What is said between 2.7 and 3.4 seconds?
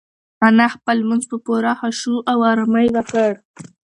وکړ.